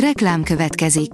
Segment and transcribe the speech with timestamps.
[0.00, 1.10] Reklám következik.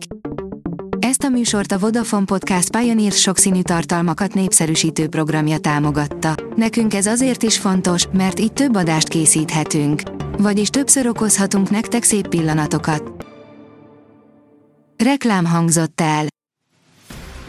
[0.98, 6.34] Ezt a műsort a Vodafone Podcast Pioneer sokszínű tartalmakat népszerűsítő programja támogatta.
[6.56, 10.02] Nekünk ez azért is fontos, mert így több adást készíthetünk.
[10.38, 13.26] Vagyis többször okozhatunk nektek szép pillanatokat.
[15.04, 16.26] Reklám hangzott el.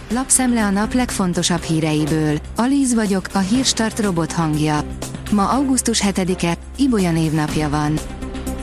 [0.09, 2.37] Lapszemle a nap legfontosabb híreiből.
[2.55, 4.79] Alíz vagyok, a hírstart robot hangja.
[5.31, 7.99] Ma augusztus 7-e, Ibolya névnapja van.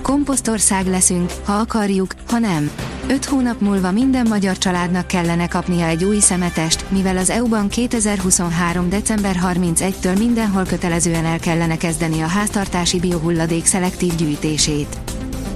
[0.03, 2.71] Komposztország leszünk, ha akarjuk, ha nem.
[3.09, 8.89] Öt hónap múlva minden magyar családnak kellene kapnia egy új szemetest, mivel az EU-ban 2023.
[8.89, 14.99] december 31-től mindenhol kötelezően el kellene kezdeni a háztartási biohulladék szelektív gyűjtését.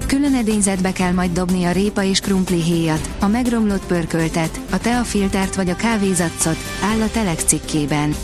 [0.07, 5.55] Külön edényzetbe kell majd dobni a répa és krumpli héjat, a megromlott pörköltet, a teafiltert
[5.55, 8.15] vagy a kávézatszot, áll a Telex cikkében.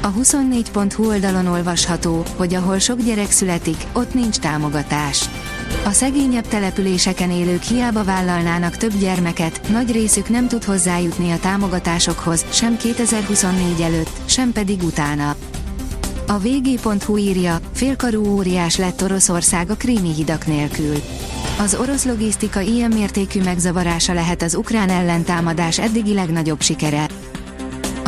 [0.00, 5.24] A 24.hu oldalon olvasható, hogy ahol sok gyerek születik, ott nincs támogatás.
[5.84, 12.44] A szegényebb településeken élők hiába vállalnának több gyermeket, nagy részük nem tud hozzájutni a támogatásokhoz,
[12.52, 15.36] sem 2024 előtt, sem pedig utána.
[16.26, 20.94] A vg.hu írja, félkarú óriás lett Oroszország a krími hidak nélkül.
[21.58, 27.06] Az orosz logisztika ilyen mértékű megzavarása lehet az ukrán ellentámadás eddigi legnagyobb sikere.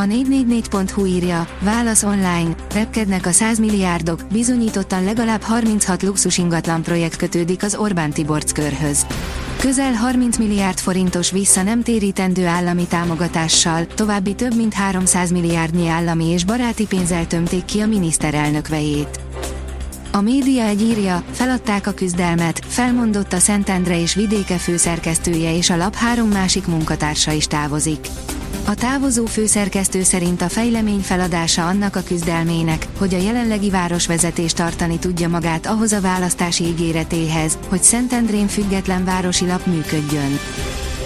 [0.01, 7.17] A 444.hu írja, válasz online, repkednek a 100 milliárdok, bizonyítottan legalább 36 luxus ingatlan projekt
[7.17, 9.07] kötődik az Orbán Tiborc körhöz.
[9.59, 16.25] Közel 30 milliárd forintos vissza nem térítendő állami támogatással, további több mint 300 milliárdnyi állami
[16.25, 19.20] és baráti pénzzel tömték ki a miniszterelnök vejét.
[20.12, 25.77] A média egy írja, feladták a küzdelmet, felmondott a Szentendre és vidéke főszerkesztője és a
[25.77, 28.06] lap három másik munkatársa is távozik.
[28.67, 34.98] A távozó főszerkesztő szerint a fejlemény feladása annak a küzdelmének, hogy a jelenlegi városvezetés tartani
[34.98, 40.39] tudja magát ahhoz a választási ígéretéhez, hogy Szentendrén független városi lap működjön.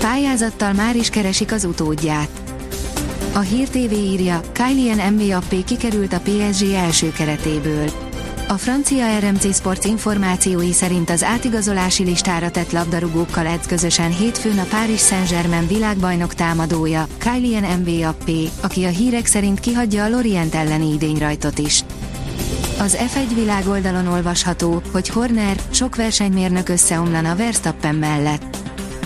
[0.00, 2.28] Pályázattal már is keresik az utódját.
[3.32, 8.03] A Hír TV írja, Kylian Mbappé kikerült a PSG első keretéből.
[8.48, 14.66] A francia RMC Sports információi szerint az átigazolási listára tett labdarúgókkal edz közösen hétfőn a
[14.70, 21.58] Paris Saint-Germain világbajnok támadója, Kylian Mbappé, aki a hírek szerint kihagyja a Lorient elleni idényrajtot
[21.58, 21.84] is.
[22.78, 28.63] Az F1 világ oldalon olvasható, hogy Horner, sok versenymérnök összeomlana Verstappen mellett.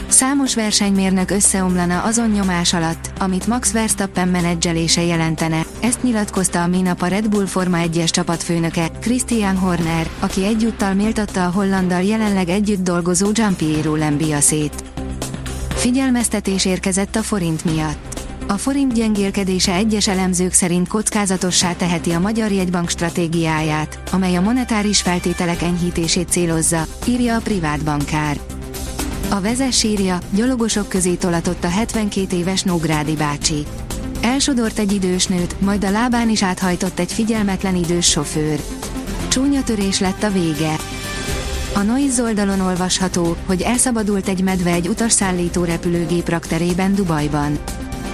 [0.08, 7.02] Számos versenymérnök összeomlana azon nyomás alatt, amit Max Verstappen menedzselése jelentene, ezt nyilatkozta a minap
[7.02, 12.82] a Red Bull Forma 1-es csapatfőnöke, Christian Horner, aki egyúttal méltatta a hollandal jelenleg együtt
[12.82, 14.84] dolgozó Giampiero Lembiasét.
[15.68, 18.20] Figyelmeztetés érkezett a forint miatt.
[18.46, 25.02] A forint gyengélkedése egyes elemzők szerint kockázatossá teheti a Magyar Jegybank stratégiáját, amely a monetáris
[25.02, 28.57] feltételek enyhítését célozza, írja a privát bankár.
[29.28, 33.66] A vezes sírja, gyalogosok közé tolatott a 72 éves Nógrádi bácsi.
[34.22, 38.60] Elsodort egy idős nőt, majd a lábán is áthajtott egy figyelmetlen idős sofőr.
[39.28, 40.76] Csúnya törés lett a vége.
[41.74, 47.58] A Noiz oldalon olvasható, hogy elszabadult egy medve egy utasszállító repülőgép rakterében Dubajban.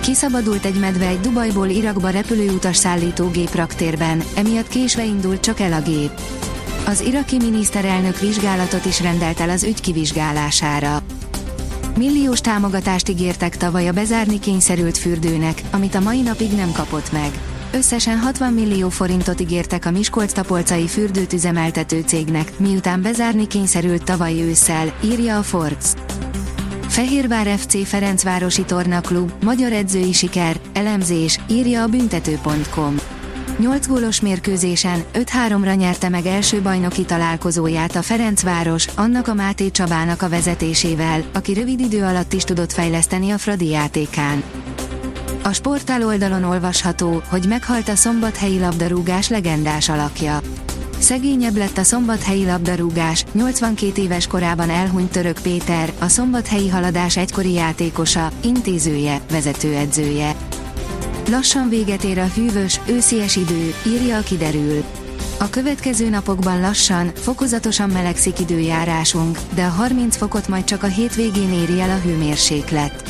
[0.01, 5.73] Kiszabadult egy medve egy Dubajból Irakba repülő utasszállító gép raktérben, emiatt késve indult csak el
[5.73, 6.11] a gép.
[6.87, 11.03] Az iraki miniszterelnök vizsgálatot is rendelt el az ügy kivizsgálására.
[11.97, 17.31] Milliós támogatást ígértek tavaly a bezárni kényszerült fürdőnek, amit a mai napig nem kapott meg.
[17.73, 24.95] Összesen 60 millió forintot ígértek a Miskolc-Tapolcai fürdőt üzemeltető cégnek, miután bezárni kényszerült tavaly ősszel,
[25.05, 25.93] írja a Forbes.
[26.89, 32.97] Fehérvár FC Ferencvárosi Tornaklub, magyar edzői siker, elemzés, írja a büntető.com.
[33.59, 40.23] 8 gólos mérkőzésen 5-3-ra nyerte meg első bajnoki találkozóját a Ferencváros, annak a Máté Csabának
[40.23, 44.43] a vezetésével, aki rövid idő alatt is tudott fejleszteni a Fradi játékán.
[45.43, 50.41] A sportál oldalon olvasható, hogy meghalt a szombathelyi labdarúgás legendás alakja.
[50.99, 57.53] Szegényebb lett a szombathelyi labdarúgás, 82 éves korában elhunyt Török Péter, a szombathelyi haladás egykori
[57.53, 60.35] játékosa, intézője, vezetőedzője.
[61.31, 64.85] Lassan véget ér a hűvös, őszies idő, írja a kiderül.
[65.39, 71.53] A következő napokban lassan, fokozatosan melegszik időjárásunk, de a 30 fokot majd csak a hétvégén
[71.53, 73.03] éri el a hőmérséklet.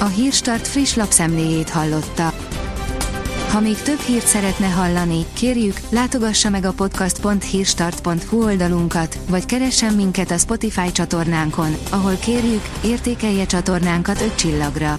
[0.00, 2.32] A Hírstart friss lapszemléjét hallotta.
[3.50, 10.30] Ha még több hírt szeretne hallani, kérjük, látogassa meg a podcast.hírstart.hu oldalunkat, vagy keressen minket
[10.30, 14.98] a Spotify csatornánkon, ahol kérjük, értékelje csatornánkat 5 csillagra.